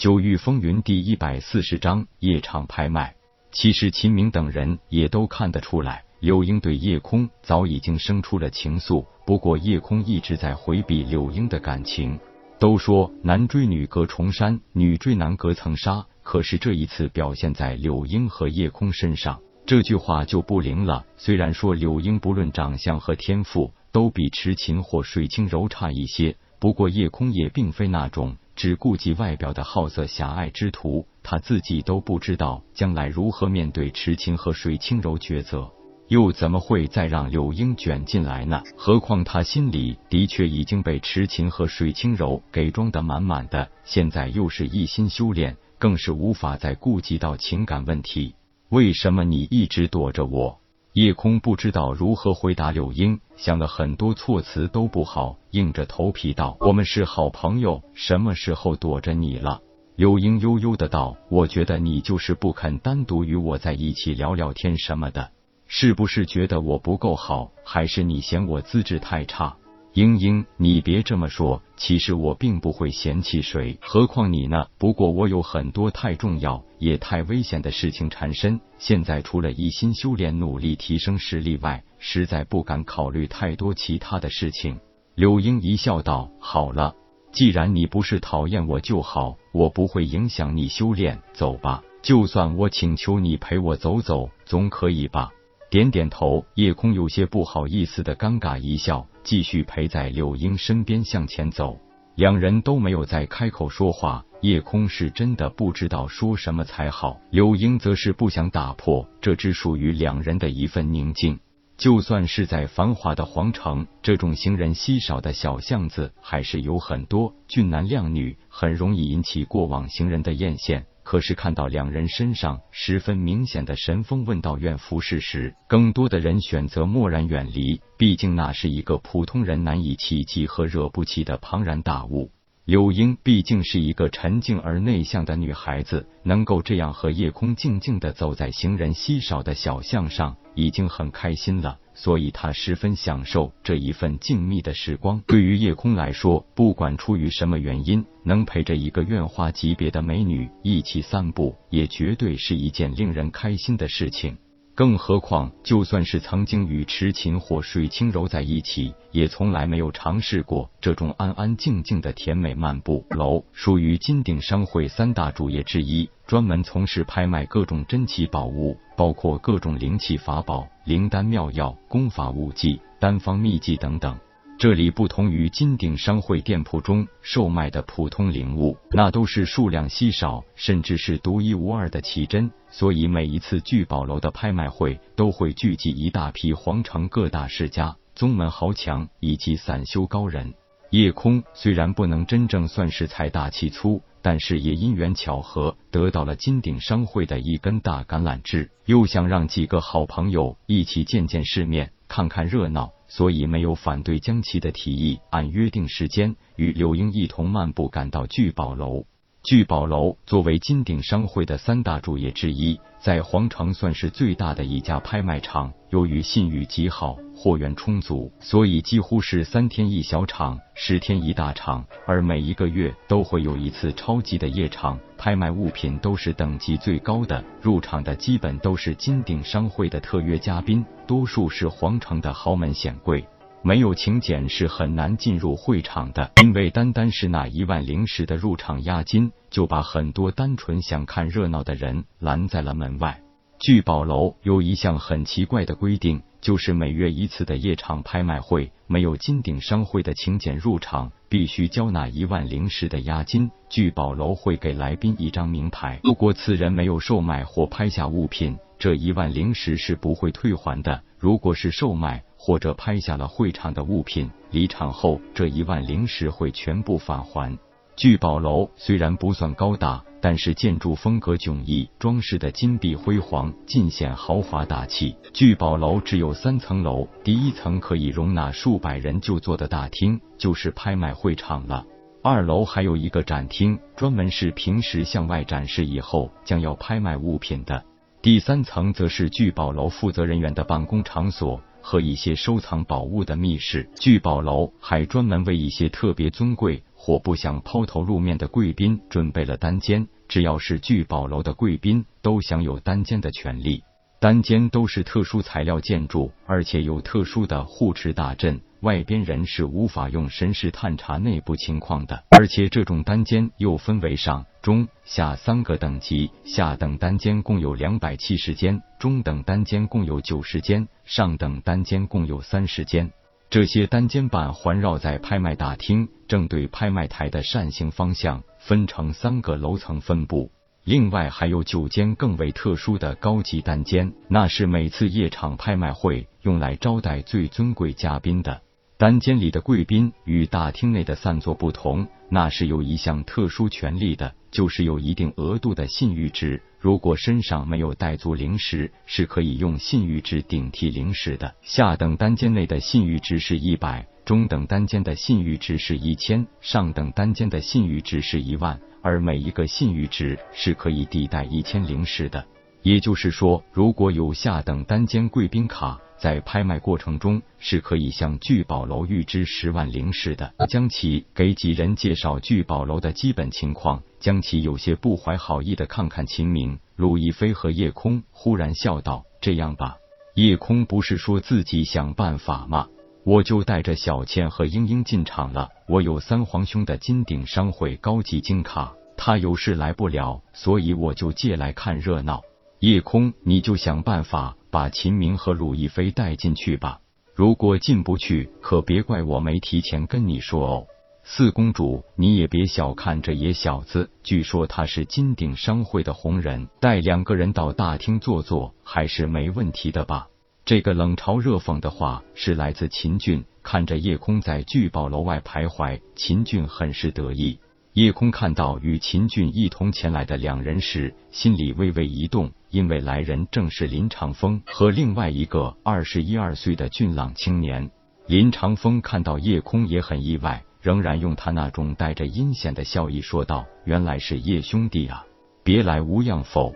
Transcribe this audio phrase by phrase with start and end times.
[0.00, 3.14] 九域风云第一百四十章夜场拍卖。
[3.52, 9.04] 其实秦明等人也都看得出来，柳英对叶空早已经生出了情愫。
[9.26, 12.18] 不过叶空一直在回避柳英的感情。
[12.58, 16.06] 都说男追女隔重山，女追男隔层纱。
[16.22, 21.04] 可是这一次表现在柳英和叶空身上，这句话就不灵了。
[21.18, 28.38] 虽然说柳英不论长相和天赋都比池琴或水清柔差一些，不过叶空也并非那种。
[28.60, 35.72] 只顾及外表的好色狭隘之徒，他自己都不知道将来如何面对池琴和水清柔抉择，
[36.08, 38.62] 又怎么会再让柳英卷进来呢？
[38.76, 48.34] 何况他心里的确已经被池琴和水清柔给装得满满的，现在又是一心修炼，更是无法再顾及到情感问题。
[48.68, 50.60] 为什么你一直躲着我？
[50.94, 59.60] 叶空不知道如何回答柳英，想了很多措辞都不好，硬着头皮道：“我们是好朋友，什么时候躲着你了？”
[59.94, 65.30] 柳英悠悠的道：“我觉得你就是不肯单独与我在一起聊聊天什么的，
[65.68, 69.56] 是不是觉得我不够好，还是你嫌我资质太差？”
[69.94, 74.66] 英英，你别这么说，其实我并不会嫌弃谁，何况你呢？
[74.78, 84.78] 不过我有很多太重要也太危险的事情缠身，现在除了一心修炼、努力提升实力外，实在不敢考虑太多其他的事情。
[85.16, 86.94] 柳英一笑道：“好了，
[87.32, 91.82] 既然你不是讨厌我就好，我不会影响你修炼，走吧。
[92.00, 95.32] 就算我请求你陪我走走，总可以吧？”
[95.70, 99.06] 点点头，夜空有些不好意思的尴尬一笑。
[99.22, 101.78] 继续陪在柳英身边向前走，
[102.16, 104.24] 两人都没有再开口说话。
[104.40, 111.38] 夜空是真的不知道说什么才好，柳英则是不想打破这只属于两人的一份宁静。
[111.76, 120.82] 就算是在繁华的皇城，这种行人稀少的小巷子，还是有很多俊男靓女，很容易引起过往行人的艳羡。
[121.10, 127.80] 可是看到两人身上十分明显的神风问道院服饰时，更多的人选择漠然远离。
[127.98, 132.30] 毕竟那是一个普通人难以企及和惹不起的庞然大物。
[132.70, 141.76] 柳英毕竟是一个沉静而内向的女孩子，能够这样和夜空静静的走在行人稀少的小巷上，已经很开心了。
[141.94, 145.20] 所以她十分享受这一份静谧的时光。
[145.26, 154.38] 对于夜空来说，不管出于什么原因，能陪着一个院花级别的美女一起散步，也绝对是一件令人开心的事情。
[154.80, 163.04] 更何况，就算是曾经与池琴或水清柔在一起，也从来没有尝试过这种安安静静的甜美漫步。
[163.10, 174.18] 楼属于金鼎商会三大主业之一，专门从事拍卖各种珍奇宝物，包括各种灵气法宝、灵丹妙药、功法武技、丹方秘技等等。
[174.60, 182.50] 这里不同于金鼎商会店铺中售卖的普通灵物，那都是数量稀少，甚至是独一无二的奇珍。
[182.68, 190.52] 所以每一次聚宝楼的拍卖会，都会聚集一大批皇城各大世家、宗门豪强以及散修高人。
[190.90, 202.90] 夜空虽然不能真正算是财大气粗，但是也因缘巧合得到了金鼎商会的一根大橄榄枝，又想让几个好朋友一起见见世面，看看热闹。
[203.08, 209.04] 所以没有反对江琪的提议，按约定时间与柳英一同漫步赶到聚宝楼。
[209.42, 215.72] 聚宝楼作为金鼎商会的三大主业之一，在皇城算是最大的一家拍卖场。
[215.88, 221.82] 由于信誉极好，货源充足，所以几乎是三天一小场，十天一大场。
[222.06, 227.42] 而每一个月都会有一次超级的夜场，拍卖物品都是等级最高的。
[227.62, 233.26] 入场的基本都是金鼎商会的特约嘉宾，多数是皇城的豪门显贵。
[233.62, 243.18] 没有请柬是很难进入会场的，因为单单是那一万灵石的入场押金，就把很多单纯想看热闹的人拦在了门外。
[243.60, 253.50] 聚宝楼有一项很奇怪的规定，就是每月一次的夜场拍卖会，没有金鼎商会的请柬入场，必须交纳一万灵石的押金。
[253.68, 261.02] 聚宝楼会给来宾一张名牌，如果此人没有售卖或拍下物品，这一万灵石是不会退还的。
[261.18, 267.58] 如果是售卖，或者拍下了会场的物品，离场后这一万灵石会全部返还。
[267.94, 275.16] 聚宝楼虽然不算高大，但是建筑风格迥异，装饰的金碧辉煌，尽显豪华大气。
[275.32, 281.84] 聚宝楼只有三层楼，第一层可以容纳数百人就坐的大厅，就是拍卖会场了。
[282.22, 287.82] 二楼还有一个展厅，专门是平时向外展示以后将要拍卖物品的。
[288.20, 291.60] 第三层则是聚宝楼负责人员的办公场所。
[291.82, 296.82] 和一些收藏宝物的密室，聚宝楼还专门为一些特别尊贵。
[297.02, 303.82] 或不想抛头露面的贵宾准备了单间，只要是聚宝楼的贵宾都享有单间的权利。
[304.20, 312.22] 单间都是特殊材料建筑，而且有特殊的护持大阵，外边人是无法用神识探查内部情况的。
[312.28, 323.10] 而且这种单间又分为上、中、下三个等级，下等单间共有两百七十间，中等单间共有九十间，上等单间共有三十间。
[323.50, 330.52] 这些单间板环绕在拍卖大厅，正对拍卖台的扇形方向，分成三个楼层分布。
[330.84, 338.62] 另外还有九间更为特殊的高级单间，那是每次夜场拍卖会用来招待最尊贵嘉宾的。
[338.96, 346.62] 单间里的贵宾与大厅内的散座不同，那是有一项特殊权利的，就是有一定额度的信誉值。
[346.80, 351.54] 如果身上没有带足灵石，是可以用信誉值顶替灵石的。
[351.60, 358.80] 下等单间内的信誉值是一百，中等单间的信誉值是一千，上等单间的信誉值是一万。
[359.02, 362.46] 而每一个信誉值是可以抵贷一千灵石的，
[362.82, 370.52] 也就是说，如果有下等单间贵宾卡，在拍卖过程中是可以向聚宝楼预支十万灵石的。
[370.68, 379.96] 将其给几人介绍聚宝楼的基本情况，将其有些不怀好意的看看秦明、陆亦飞和叶空，忽然笑道：“这样吧，
[380.34, 382.86] 叶空不是说自己想办法吗？”
[383.22, 385.68] 我就带着小倩和英英进场了。
[385.86, 392.40] 我有三皇兄的金鼎商会高级金卡，他有事来不了，所以我就借来看热闹。
[392.78, 397.00] 夜空，你就想办法把秦明和鲁亦飞带进去吧。
[397.34, 400.86] 如果进不去，可别怪我没提前跟你说哦。
[401.22, 410.28] 四公主，你也别小看这野小子，据说他是金鼎商会的红人，带两个人到大厅坐坐，还是没问题的吧？
[410.64, 417.58] 这个冷嘲热讽的话是来自秦俊，看着叶空在聚宝楼外徘徊，秦俊很是得意。
[417.92, 427.90] 叶空看到与秦俊一同前来的两人时，心里微微一动，因为来人正是林长风和另外一个二十一二岁的俊朗青年。
[428.26, 435.24] 林长风看到叶空也很意外，仍然用他那种带着阴险的笑意说道：“原来是叶兄弟啊，
[435.62, 436.74] 别来无恙否？”